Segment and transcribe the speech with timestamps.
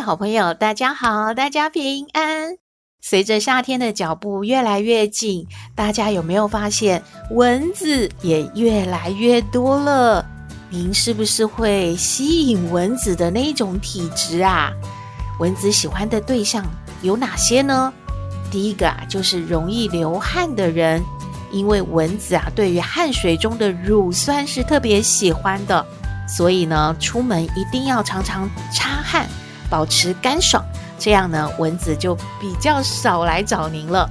[0.00, 2.56] 好朋友，大家好，大家平安。
[3.02, 10.24] 随着夏天的脚步越来越近，大家有没有发现蚊子也越来越多了？
[10.70, 14.72] 您是不是会吸引蚊子的那种体质啊？
[15.38, 16.64] 蚊子喜欢的对象
[17.02, 17.92] 有哪些呢？
[18.50, 21.02] 第一个啊，就是容易流汗的人，
[21.52, 25.84] 因为蚊子啊，对于汗水中的乳酸是特别喜欢的，
[26.26, 29.28] 所以呢，出门一定要常常擦汗，
[29.70, 30.62] 保持干爽。
[30.98, 34.06] 这样呢，蚊子就比较少来找您了。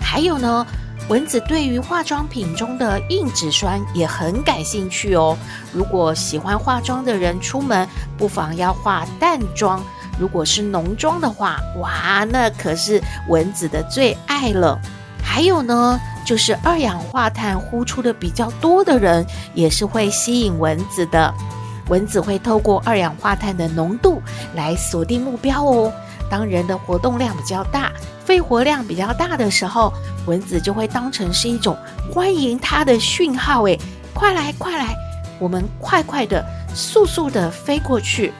[0.00, 0.64] 还有呢，
[1.08, 5.36] 蚊子对于化妆品中的硬脂酸也很感兴趣哦。
[5.72, 9.82] 如果喜欢化妆的人出门，不妨要化淡妆。
[10.18, 14.78] 如果是浓妆的话，哇，那可是蚊子的最爱了。
[15.22, 21.32] 还有呢，就是二氧化碳呼出的比较多的人，也是会吸引蚊子的。
[21.90, 24.22] 蚊子会透过二氧化碳的浓度
[24.54, 25.92] 来锁定目标哦。
[26.30, 27.92] 当人的活动量比较大，
[28.24, 29.92] 肺活量比较大的时候，
[30.26, 31.76] 蚊子就会当成是一种
[32.10, 33.64] 欢迎它的讯号。
[33.64, 33.78] 诶，
[34.14, 34.94] 快来快来，
[35.40, 38.32] 我们快快的、速速的飞过去。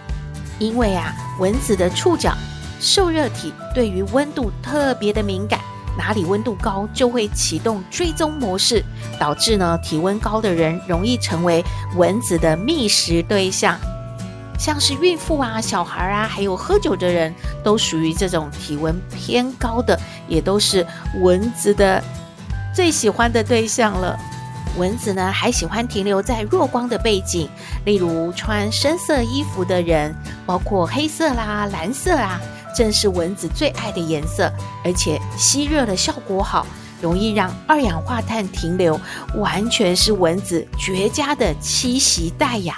[0.61, 2.33] 因为啊，蚊子的触角
[2.79, 5.59] 受热体对于温度特别的敏感，
[6.01, 8.83] 哪里温度高就会启动追踪模式，
[9.19, 11.63] 导致呢体温高的人容易成为
[11.95, 13.79] 蚊子的觅食对象。
[14.59, 20.87] 像是孕妇啊、小孩啊，还有喝酒的人，都属于这种体温偏高的，也都是
[21.21, 22.03] 蚊子的
[22.75, 24.19] 最喜欢的对象了。
[24.79, 27.47] 蚊子呢，还喜欢停留在弱光的背景，
[27.85, 30.15] 例如穿深色衣服的人，
[30.47, 32.41] 包括黑色啦、蓝色啊，
[32.75, 34.51] 正是蚊子最爱的颜色，
[34.85, 36.67] 而且吸热的效果好，
[37.01, 39.01] 容易让二氧化碳停留，
[39.37, 42.77] 完全是蚊子绝佳的栖息带呀。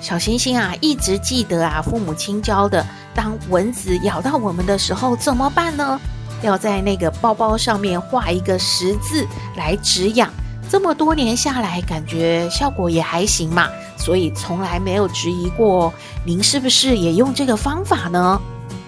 [0.00, 2.84] 小星星啊，一直记得啊，父母亲教的，
[3.14, 5.98] 当蚊子咬到我们的时候怎么办呢？
[6.42, 10.30] 要在那个包包上面画一个十字来止痒。
[10.68, 15.92] 这么多年下来，感觉效果也还行嘛，所以从来没有质疑过。
[16.26, 18.40] 您是不是也用这个方法呢？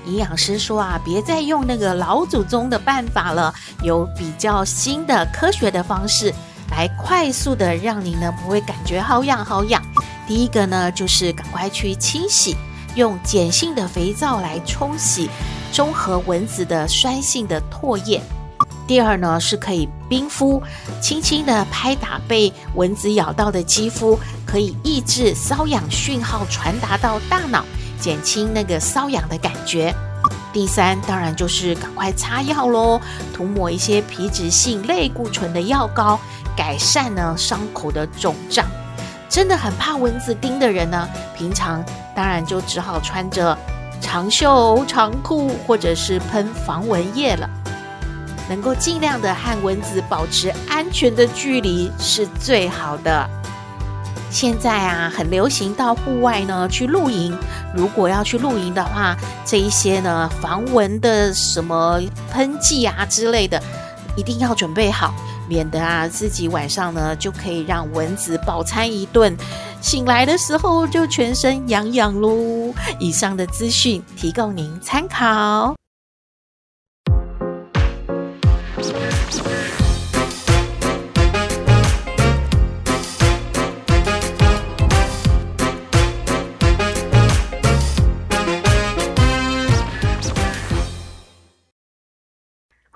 [0.06, 3.52] 营养师说啊，别再用那个老祖宗的办法了，
[3.82, 6.32] 有比较新的科学的方式，
[6.70, 9.82] 来快速的让您呢不会感觉好痒好痒。
[10.26, 12.56] 第一个呢，就是赶快去清洗，
[12.94, 15.28] 用碱性的肥皂来冲洗，
[15.72, 18.22] 中和蚊子的酸性的唾液。
[18.86, 20.62] 第二呢，是可以冰敷，
[21.00, 27.64] 轻轻的拍打被蚊子咬到的肌肤，可以抑制瘙痒讯号传达到大脑，
[27.98, 29.94] 减轻那个瘙痒的感觉。
[30.52, 33.00] 第三，当然就是赶快擦药喽，
[33.34, 36.18] 涂抹一些皮脂性类固醇的药膏，
[36.56, 38.64] 改善呢伤口的肿胀。
[39.28, 43.56] 真的很怕蚊子叮的人呢，平常当然就只好穿着
[44.00, 47.48] 长袖长裤，或者是喷防蚊液了。
[48.48, 53.28] 能够尽量的和蚊子保持安全的距离是最好的。
[54.30, 57.36] 现在啊，很流行到户外呢去露营。
[57.74, 62.00] 如果要去露营的话，这一些呢防蚊的什么
[62.30, 63.62] 喷剂啊之类的，
[64.16, 65.14] 一定要准备好。
[65.48, 69.36] 免得啊，自己晚上呢就可以让蚊子饱餐一顿，
[69.80, 72.74] 醒来的时候就全身痒痒喽。
[72.98, 75.85] 以上的资讯提供您参考。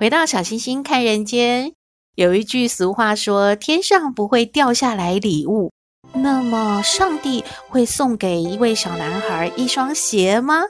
[0.01, 1.75] 回到小星星看人间。
[2.15, 5.73] 有一句俗话说：“天上不会掉下来礼物。”
[6.17, 10.63] 那么，上帝会送给一位小男孩一双鞋吗？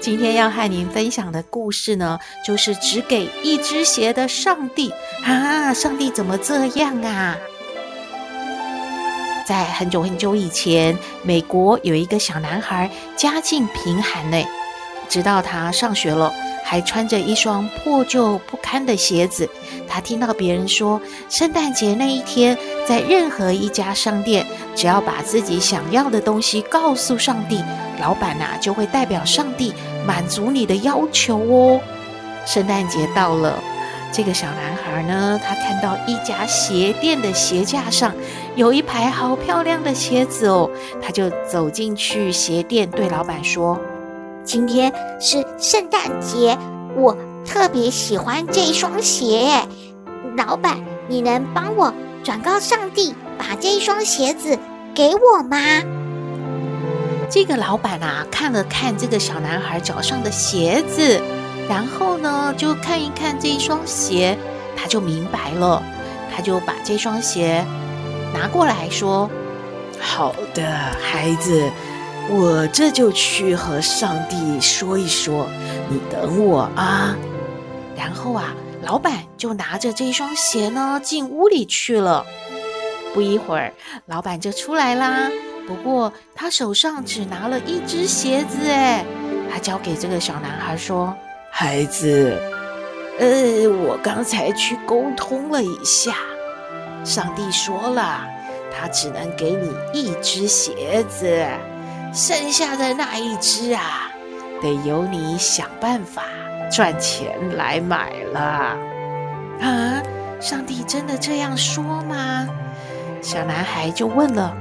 [0.00, 4.94] 今天要和您分享的故事呢，就是只给一只鞋的上帝
[5.24, 5.74] 啊！
[5.74, 7.36] 上帝怎么这样啊？
[9.44, 14.40] 在很久很久以前，美国有一个小男孩，家境贫寒呢，
[15.08, 16.32] 直到他上学了。
[16.70, 19.50] 还穿着一双破旧不堪的鞋子。
[19.88, 22.56] 他听到别人说，圣诞节那一天，
[22.86, 24.46] 在任何一家商店，
[24.76, 27.60] 只要把自己想要的东西告诉上帝，
[28.00, 29.74] 老板呐、就会代表上帝
[30.06, 31.80] 满足你的要求哦。
[32.46, 33.60] 圣诞节到了，
[34.12, 38.14] 这个小男孩呢，他看到一家鞋店的鞋架上
[38.54, 40.70] 有一排好漂亮的鞋子哦，
[41.02, 43.76] 他就走进去鞋店，对老板说
[44.44, 46.56] ：“今天是圣诞节，
[46.96, 49.62] 我特别喜欢这双鞋，
[50.36, 50.78] 老板，
[51.08, 51.92] 你能帮我
[52.24, 54.58] 转告上帝，把这双鞋子
[54.94, 55.58] 给我吗？”
[57.30, 61.20] 这个老板啊，看了看这个小男孩脚上的鞋子。
[61.68, 64.36] 然后呢，就看一看这一双鞋，
[64.76, 65.80] 他就明白了，
[66.34, 67.64] 他就把这双鞋
[68.34, 69.30] 拿过来说
[70.00, 70.64] ：“好的，
[71.00, 71.70] 孩子，
[72.32, 75.48] 我这就去和上帝说一说，
[75.88, 77.16] 你等我啊。”
[77.96, 82.24] 然后啊，老板就拿着这双鞋呢进屋里去了。
[83.12, 83.72] 不一会儿，
[84.06, 85.28] 老板就出来啦。
[85.66, 89.04] 不过他手上只拿了一只鞋子，哎，
[89.52, 91.14] 他交给这个小男孩说。
[91.52, 92.40] 孩子，
[93.18, 96.14] 呃，我刚才去沟通了一下，
[97.04, 98.24] 上帝说了，
[98.72, 101.44] 他只能给你一只鞋子，
[102.12, 104.10] 剩下的那一只啊，
[104.60, 106.22] 得由你想办法
[106.70, 108.40] 赚钱来买了。
[109.60, 110.02] 啊，
[110.40, 112.48] 上帝真的这样说吗？
[113.22, 114.54] 小男孩就问了。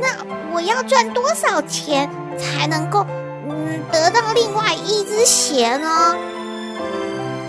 [0.00, 0.08] 那
[0.52, 2.08] 我要赚多少钱
[2.38, 3.06] 才能够？
[3.48, 6.14] 嗯，得到另外一只鞋呢？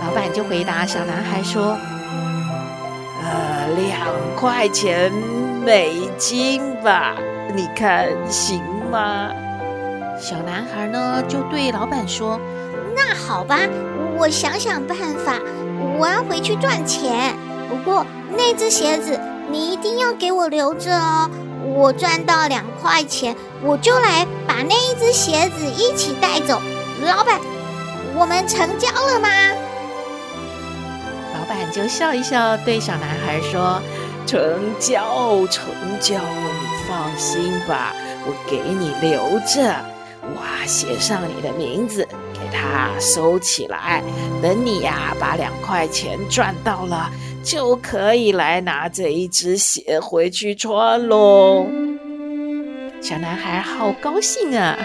[0.04, 1.78] 老板就回答小男孩说
[3.22, 5.12] ：“呃，两块钱
[5.64, 7.16] 美金吧，
[7.56, 9.30] 你看行吗？”
[10.19, 12.39] 小男孩呢就对老板说
[12.95, 13.57] ：“那好吧，
[14.18, 15.39] 我想想办法，
[15.98, 17.36] 我要回去赚钱。
[17.69, 18.06] 不过
[18.36, 19.19] 那只鞋子
[19.50, 21.30] 你一定要给我留着哦。”
[21.63, 26.59] 我赚到两块钱，我就来把那一只鞋子一起带走。
[27.06, 27.39] 老板，
[28.15, 29.30] 我们成交了吗？
[31.36, 33.80] 老板就笑一笑，对小男孩说
[34.25, 34.42] ：“成
[34.80, 35.65] 交，成
[36.00, 37.94] 交，你放心吧，
[38.28, 39.64] 我给你留着。
[40.36, 44.04] 哇，写上你的名字，给它收起来。
[44.42, 47.10] 等你呀，把两块钱赚到了。”
[47.44, 51.66] 就可以来拿这一只鞋回去穿喽。
[53.02, 54.78] 小男孩好高兴啊！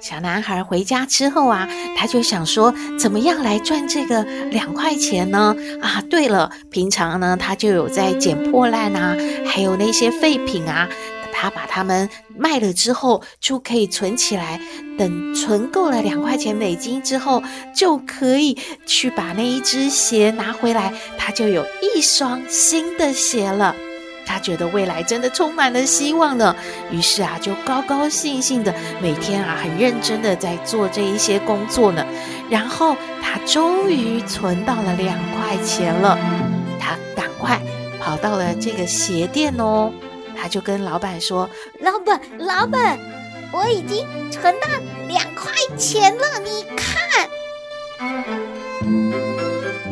[0.00, 5.54] 小男孩回家之后啊，他就想说，怎么样来赚这个两块钱呢？
[5.82, 10.88] 啊，对了，平常呢，他就有在捡破烂啊，还有那些废品啊。
[11.40, 14.60] 他把它们卖了之后，就可以存起来。
[14.98, 17.42] 等存够了两块钱美金之后，
[17.72, 23.76] 就可以去把那一只鞋拿回来，他就有一双新的鞋了。
[24.28, 26.54] 他觉得未来真的充满了希望呢。
[26.90, 32.04] 于是啊，就高高兴兴的每天啊，很认真的在做这一些工作呢。
[32.50, 36.18] 然后他终于存到了两块钱了，
[36.78, 37.58] 他赶快
[37.98, 39.90] 跑到了这个鞋店哦。
[40.36, 41.48] 他就跟老板说
[41.80, 42.96] ：“老板，老板，
[43.50, 44.68] 我已经存到
[45.08, 47.28] 两块钱了，你看。”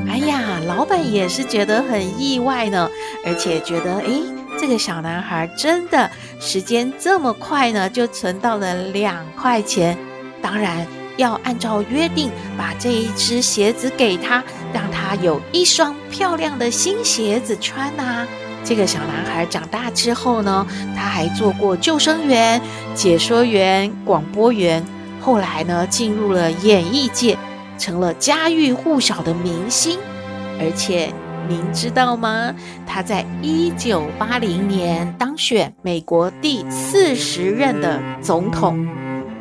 [0.09, 2.89] 哎呀，老板也是觉得很意外呢，
[3.25, 4.11] 而且觉得，哎，
[4.59, 6.11] 这个小男孩真的
[6.41, 9.97] 时间这么快呢，就存到了两块钱。
[10.41, 10.87] 当然
[11.17, 18.27] 要按照约定，把这一只鞋子给他，让他有一双漂亮的新鞋子穿呐。
[18.65, 22.61] 这个小男孩长大之后呢，他还做过救生员、
[22.95, 24.85] 解说员、广播员，
[25.21, 27.37] 后来呢，进入了演艺界，
[27.79, 29.99] 成了家喻户晓的明星。
[30.59, 31.13] 而且
[31.49, 32.55] 您知道吗？
[32.87, 38.89] 他在一九八零年当选美国第四十任的总统。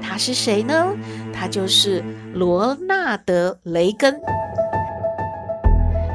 [0.01, 0.87] 他是谁呢？
[1.33, 4.19] 他就是罗纳德·雷根。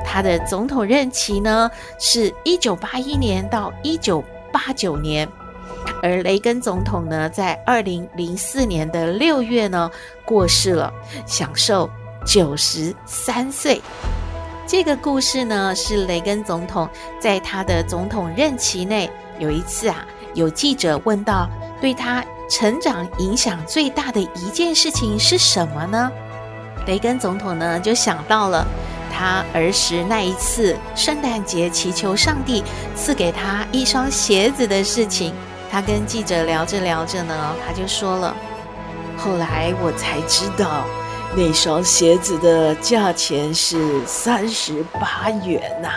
[0.04, 4.22] 他的总统任期呢，是一九八一年到一九
[4.52, 5.28] 八九年，
[6.02, 9.90] 而雷根总统呢，在二零零四年的六月呢
[10.24, 10.92] 过世了，
[11.26, 11.88] 享受
[12.24, 13.80] 九十三岁。
[14.66, 21.48] 这个故事呢，是雷根总统在他的总统任期内有一次啊，有记者问到，
[21.80, 26.10] 对他成长影响最大的一件事情是什么呢？
[26.86, 28.66] 雷根总统呢就想到了。
[29.12, 32.62] 他儿时那一次圣诞节祈求上帝
[32.96, 35.34] 赐给他一双鞋子的事情，
[35.68, 38.34] 他跟记者聊着聊着呢，他就说了
[39.18, 40.84] ：“后来我才知道，
[41.36, 45.88] 那双鞋子的价钱是三十八元呐。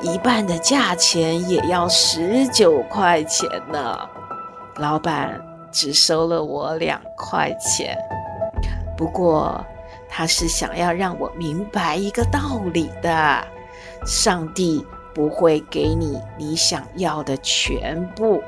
[0.00, 3.98] 一半的价钱也要十九块钱呢。
[4.76, 5.38] 老板
[5.72, 7.98] 只收了我两块钱，
[8.96, 9.62] 不过
[10.08, 13.44] 他是想要让我明白一个道理的：
[14.06, 18.42] 上帝不会给你你想要的全部，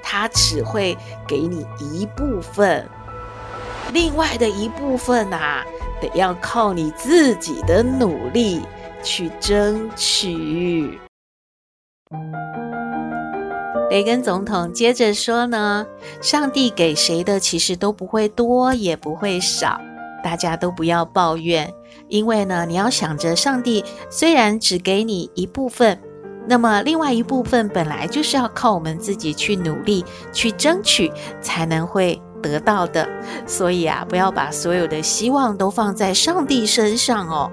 [0.00, 0.96] 他只会
[1.26, 2.88] 给你一部分，
[3.92, 5.64] 另外的一部分啊，
[6.00, 8.60] 得要靠你自己的努力
[9.02, 10.98] 去争取。
[13.90, 15.86] 雷根总统接着说呢，
[16.20, 19.80] 上帝给谁的其实都不会多，也不会少，
[20.22, 21.72] 大家都不要抱怨，
[22.08, 25.98] 因为呢，你要想着上帝虽然只给你一部分，
[26.46, 30.04] 那么另外一部分本来就是要靠我们自己去努力
[30.34, 33.08] 去争取才能会得到的，
[33.46, 37.50] 所以啊，不要把所有的希望都放在上帝身上哦。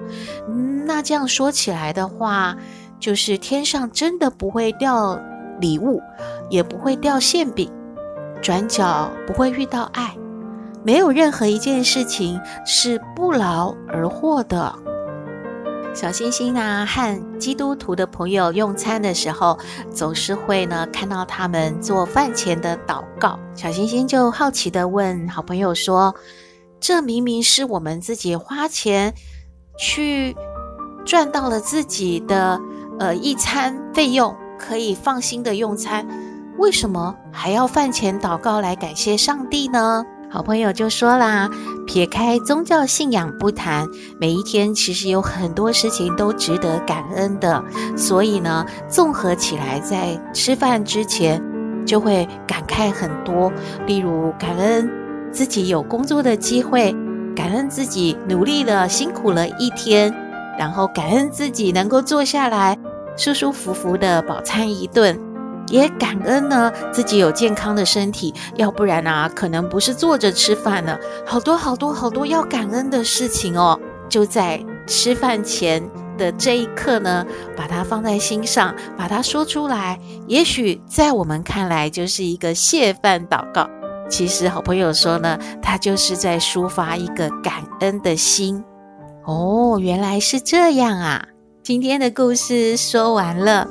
[0.86, 2.56] 那这样说起来的话，
[2.98, 5.20] 就是天上真的不会掉
[5.60, 6.00] 礼物，
[6.48, 7.70] 也不会掉馅饼，
[8.40, 10.16] 转角不会遇到爱，
[10.82, 14.72] 没有任何一件事情是不劳而获的。
[15.96, 19.58] 小星星呢，和基督徒的朋友用餐的时候，
[19.90, 23.38] 总是会呢看到他们做饭前的祷告。
[23.54, 26.14] 小星星就好奇地问好朋友说
[26.78, 29.14] ：“这明明是我们自己花钱
[29.78, 30.36] 去
[31.06, 32.60] 赚到了自己的
[32.98, 36.06] 呃一餐费用，可以放心的用餐，
[36.58, 41.48] 为什么还要饭前祷告来感谢上帝呢？”好朋友就说啦，
[41.86, 43.86] 撇开宗教信仰不谈，
[44.18, 47.64] 每一天其实有很多事情都值得感恩的。
[47.96, 51.42] 所以呢，综合起来，在吃饭之前
[51.86, 53.50] 就会感慨很多。
[53.86, 54.90] 例如，感恩
[55.32, 56.94] 自己有工作的机会，
[57.34, 60.12] 感恩自己努力了、辛苦了一天，
[60.58, 62.76] 然后感恩自己能够坐下来
[63.16, 65.25] 舒舒服服的饱餐一顿。
[65.68, 70.96] 也感恩呢，自己有健康的身体，要不然啊，可能不是坐着吃饭呢。
[71.26, 75.82] 好多好多好多要感恩的事情哦，就在吃饭前
[76.16, 79.98] 的这一刻呢，把它放在心上，把它说出来。
[80.26, 83.68] 也许在我们看来就是一个谢饭祷告，
[84.08, 88.62] 其实好朋友说呢，他就是在抒发一个感恩的心。
[89.24, 91.26] 哦，原来是这样啊！
[91.64, 93.66] 今天的故事说完了。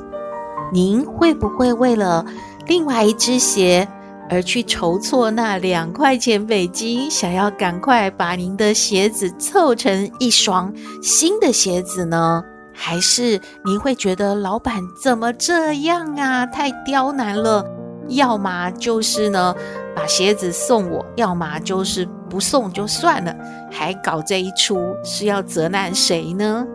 [0.72, 2.24] 您会不会为了
[2.66, 3.86] 另外一只鞋
[4.28, 12.42] 而去筹措那两块钱美金，想要赶快把您的鞋子凑成一双新的鞋子呢？
[12.72, 16.44] 还是您会觉得老板怎么这样啊？
[16.44, 17.64] 太刁难了，
[18.08, 19.54] 要么就是呢
[19.94, 23.34] 把鞋子送我，要么就是不送就算了，
[23.70, 26.66] 还搞这一出，是要责难谁呢？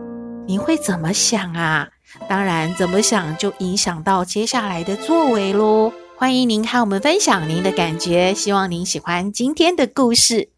[0.46, 1.86] 您会怎么想啊？
[2.28, 5.92] 当然，怎么想就影响到接下来的作为喽。
[6.16, 10.51] 欢迎您和我们分享您的感觉，希望您喜欢今天的故事。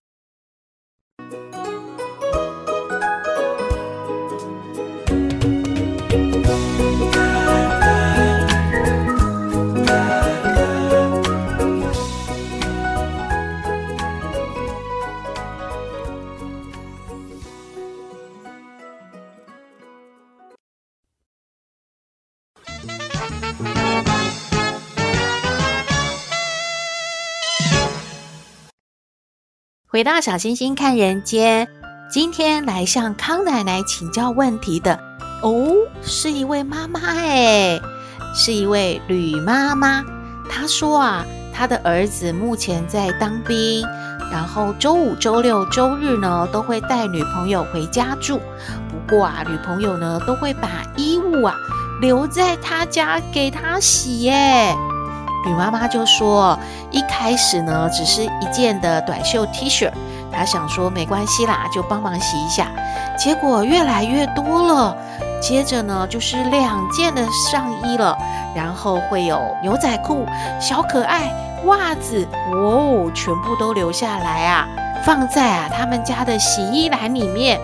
[29.94, 31.68] 回到小星星看人间，
[32.10, 34.98] 今天来向康奶奶请教问题的
[35.40, 35.72] 哦，
[36.02, 37.80] 是一位妈妈哎，
[38.34, 40.04] 是一位吕妈妈。
[40.50, 41.24] 她说啊，
[41.54, 43.86] 她的儿子目前在当兵，
[44.32, 48.40] 然后周五、周六、周日呢都会带女朋友回家住。
[48.90, 51.54] 不过啊，女朋友呢都会把衣物啊
[52.00, 54.74] 留在他家给他洗耶。
[55.44, 56.58] 吕妈妈就说
[56.90, 59.90] ：“一开始呢，只是一件的短袖 T 恤，
[60.32, 62.68] 她想说没关系啦，就帮忙洗一下。
[63.18, 64.96] 结果越来越多了，
[65.40, 67.22] 接着呢就是两件的
[67.52, 68.16] 上衣了，
[68.54, 70.26] 然后会有牛仔裤、
[70.60, 71.30] 小可爱、
[71.66, 74.66] 袜子，哇哦，全部都留下来啊，
[75.04, 77.60] 放在啊他们家的洗衣篮里面，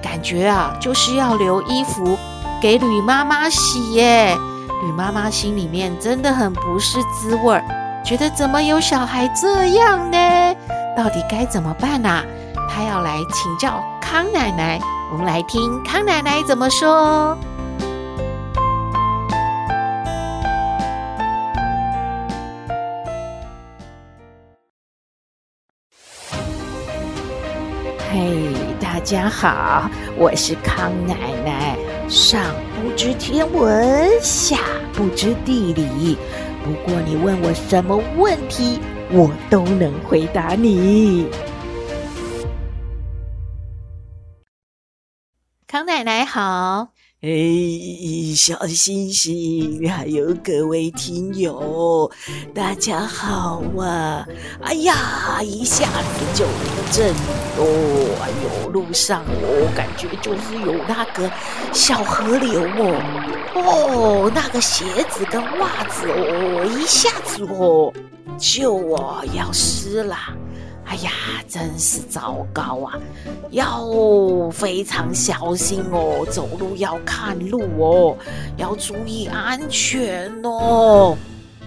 [0.00, 2.16] 感觉啊就是要留衣服
[2.62, 4.34] 给吕妈妈洗耶。”
[4.80, 7.64] 吕妈妈心里面真的很不是滋味儿，
[8.04, 10.54] 觉得怎么有小孩这样呢？
[10.96, 12.24] 到底该怎么办啊？
[12.68, 14.80] 她要来请教康奶奶，
[15.10, 17.36] 我们来听康奶奶怎么说。
[28.12, 31.76] 嘿，大家好，我是康奶奶。
[32.08, 32.40] 上
[32.80, 34.56] 不知天文，下
[34.92, 36.16] 不知地理。
[36.64, 38.78] 不过你问我什么问题，
[39.10, 41.26] 我都能回答你。
[45.66, 46.92] 康奶奶好。
[47.20, 47.30] 哎，
[48.36, 52.08] 小星星，还有各位听友，
[52.54, 54.24] 大家好啊！
[54.62, 57.12] 哎呀，一下子就地震
[57.56, 58.14] 哦！
[58.22, 58.30] 哎
[58.64, 61.28] 呦，路上我感觉就是有那个
[61.72, 63.02] 小河流哦，
[63.56, 67.92] 哦，那个鞋子跟袜子哦，一下子哦
[68.38, 70.16] 就哦要湿了。
[70.88, 71.10] 哎呀，
[71.46, 72.98] 真是糟糕啊！
[73.50, 78.16] 要非常小心哦，走路要看路哦，
[78.56, 81.16] 要注意安全哦。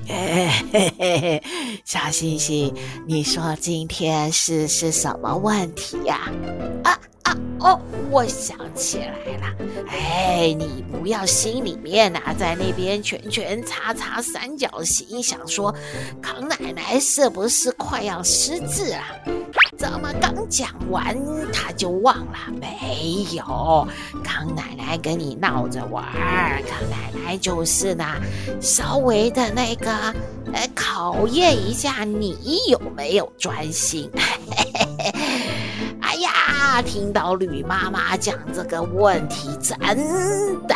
[0.09, 1.43] 哎嘿嘿嘿，
[1.85, 2.73] 小星星，
[3.07, 6.31] 你说今天是是什么问题呀？
[7.63, 9.05] 哦，我想起来
[9.37, 9.55] 了，
[9.87, 15.73] 哎，你不要心里面啊，在那边圈圈叉叉三角形，想说
[16.21, 19.03] 康奶奶是不是快要失智啊？
[19.77, 21.15] 怎么刚讲完
[21.51, 22.37] 他就忘了？
[22.59, 23.87] 没有，
[24.23, 26.03] 康奶奶跟你闹着玩，
[26.67, 28.05] 康奶奶就是呢，
[28.59, 29.91] 稍微的那个，
[30.51, 32.35] 呃，考验一下你
[32.69, 34.09] 有没有专心。
[34.15, 35.70] 嘿嘿嘿
[36.73, 39.77] 他，听到吕妈妈讲这个问题，真
[40.65, 40.75] 的，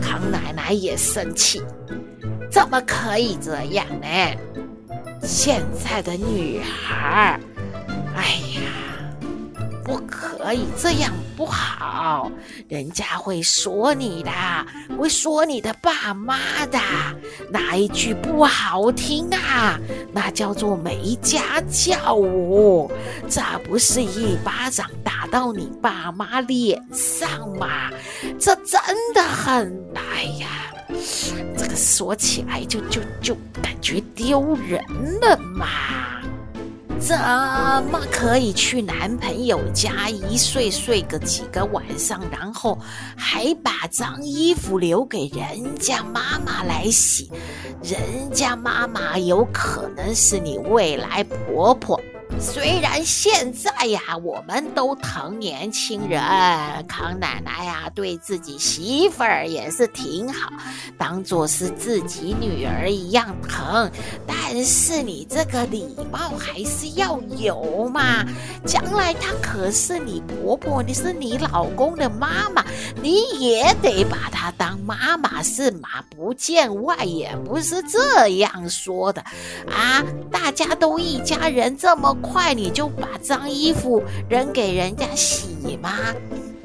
[0.00, 1.62] 康奶奶也生气，
[2.50, 4.06] 怎么可以这样呢？
[5.20, 7.38] 现在的女孩，
[8.16, 8.22] 哎
[8.54, 8.89] 呀。
[9.90, 12.30] 不可以这样，不好，
[12.68, 14.30] 人家会说你的，
[14.96, 16.78] 会说你的爸妈的，
[17.50, 19.76] 哪一句不好听啊？
[20.12, 22.88] 那叫做没家教哦，
[23.28, 27.90] 这不是一巴掌打到你爸妈脸上吗？
[28.38, 28.80] 这真
[29.12, 30.72] 的很，哎呀，
[31.58, 34.80] 这个说起来就就就感觉丢人
[35.20, 35.66] 了嘛。
[37.00, 37.16] 怎
[37.90, 42.78] 么可以去男朋友家一睡睡个几个晚上，然后
[43.16, 47.30] 还把脏衣服留给人家妈妈来洗？
[47.82, 51.98] 人家妈妈有可能是你未来婆婆。
[52.38, 56.20] 虽然现在呀，我们都疼年轻人，
[56.86, 60.50] 康奶奶呀，对自己媳妇儿也是挺好，
[60.96, 63.90] 当做是自己女儿一样疼。
[64.26, 68.24] 但是你这个礼貌还是要有嘛，
[68.64, 72.64] 将来她可是你婆婆，你是你老公的妈妈，
[73.02, 75.88] 你也得把她当妈妈是吗？
[76.08, 79.22] 不见外也不是这样说的
[79.70, 80.02] 啊！
[80.30, 82.16] 大家都一家人，这么。
[82.20, 85.90] 快你就把脏衣服扔给人家洗吗？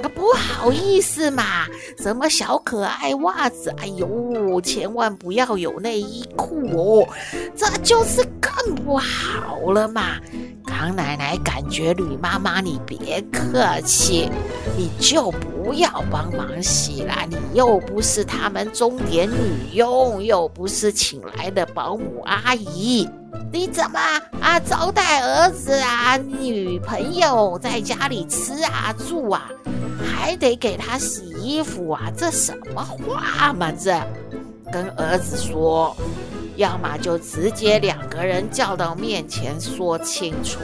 [0.01, 1.65] 啊，不好意思嘛，
[1.97, 7.07] 什么小可爱袜子，哎呦，千万不要有内衣裤哦，
[7.55, 10.17] 这就是更不好了嘛。
[10.65, 14.29] 康奶奶感觉吕妈妈你别客气，
[14.75, 23.07] 你就不要帮忙洗了，你又不是他们钟点女佣，又不是请来的保姆阿姨。
[23.55, 23.97] 你怎么
[24.41, 29.49] 啊招待儿子啊女朋友在家里吃啊住啊，
[30.05, 32.11] 还得给他洗衣服啊？
[32.17, 33.97] 这什么话嘛这？
[34.73, 35.95] 跟儿子说，
[36.57, 40.59] 要么就直接两个人叫到面前说清楚。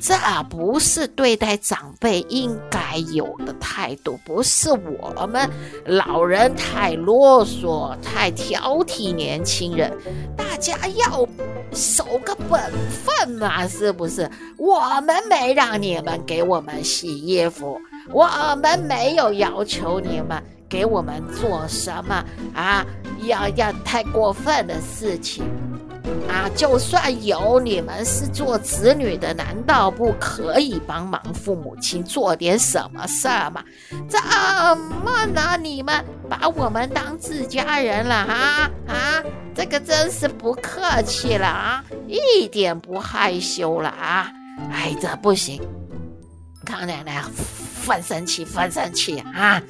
[0.00, 0.14] 这
[0.48, 5.48] 不是对待长辈应该有的态度，不是我们
[5.84, 9.92] 老人太啰嗦、太挑剔年轻人。
[10.36, 11.26] 大家要
[11.72, 14.30] 守个本分嘛，是不是？
[14.56, 17.80] 我们没让你们给我们洗衣服，
[18.10, 18.26] 我
[18.62, 22.84] 们没有要求你们给我们做什么啊，
[23.24, 25.44] 要要太过分的事情。
[26.28, 33.62] 啊，就算有你们是做子女的，难道不可以帮忙父母亲做点什么事儿吗？
[34.08, 34.20] 怎
[35.02, 35.56] 么呢？
[35.60, 39.22] 你们把我们当自家人了啊啊！
[39.54, 44.30] 这个真是不客气了啊，一点不害羞了啊！
[44.70, 45.60] 哎，这不行，
[46.64, 49.60] 康奶奶，犯生气，犯生气啊！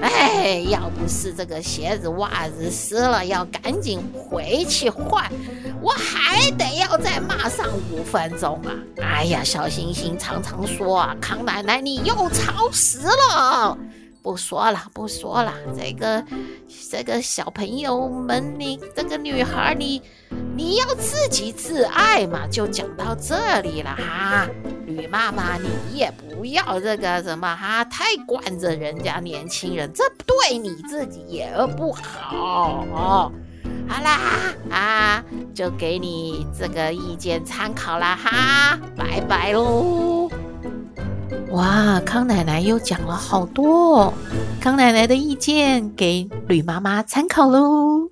[0.00, 5.30] 哎，要不是这个鞋子袜子湿了，要赶紧回去换，
[5.82, 8.70] 我还得要再骂上五分钟啊！
[9.02, 13.76] 哎呀，小星星常常说啊，康奶奶你又超时了，
[14.22, 16.24] 不说了，不说了，这个
[16.90, 20.00] 这个小朋友们，你这个女孩，你
[20.54, 24.46] 你要自己自爱嘛，就讲到这里了哈。
[24.86, 33.32] 吕妈妈，你也不要这个什么哈，太惯着人家年轻人，这对你自己也不好哦。
[33.88, 34.18] 好啦，
[34.70, 40.30] 啊，就给你这个意见参考啦哈，拜拜喽。
[41.50, 44.14] 哇，康奶奶又讲了好多哦，
[44.60, 48.11] 康奶奶的意见给吕妈妈参考喽。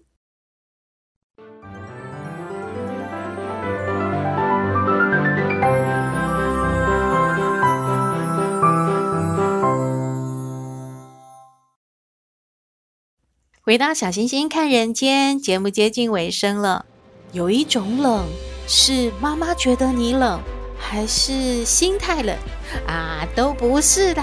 [13.70, 16.84] 回到小星星看人间，节目接近尾声了。
[17.30, 18.26] 有一种冷，
[18.66, 20.40] 是妈妈觉得你冷，
[20.76, 22.36] 还是心太冷
[22.84, 23.24] 啊？
[23.36, 24.22] 都不是的。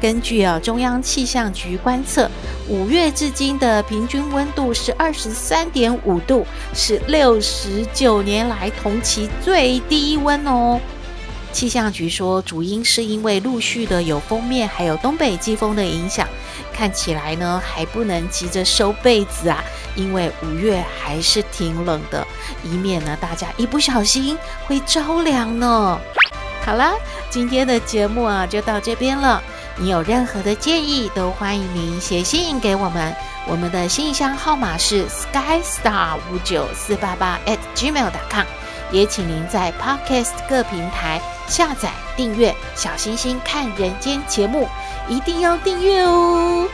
[0.00, 2.28] 根据啊中央气象局观测，
[2.68, 10.80] 五月至今的平均温度是二十三点五度，是六十九年来同期最低温哦。
[11.52, 16.26] 气象局说，主因是因为陆续的有封面，还有东北季风的影响，
[16.72, 19.62] 看起来呢还不能急着收被子啊，
[19.94, 22.26] 因为五月还是挺冷的，
[22.64, 26.00] 以免呢大家一不小心会着凉呢。
[26.64, 26.92] 好了，
[27.28, 29.42] 今天的节目啊就到这边了。
[29.76, 33.14] 你有任何的建议，都欢迎您写信给我们，
[33.46, 38.46] 我们的信箱号码是 skystar 五九四八八 at gmail.com。
[38.90, 44.68] 也请您在 Podcast 各平台下载订阅“小星星看人间”节目，
[45.08, 46.66] 一定要订阅哦！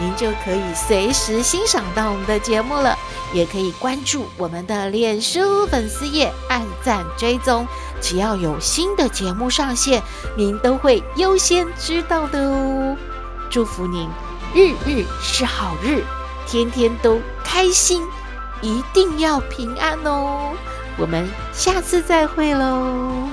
[0.00, 2.96] 您就可以随时欣赏到我们的节目了。
[3.34, 7.66] 也可以关注我们的脸书粉丝页，按赞追踪，
[8.00, 10.02] 只要有新的节目上线，
[10.34, 12.96] 您都会优先知道的哦。
[13.50, 14.08] 祝福您
[14.54, 16.02] 日日是好日，
[16.46, 18.02] 天天都开心，
[18.62, 20.54] 一定要平安哦！
[20.96, 23.28] 我们下次再会喽。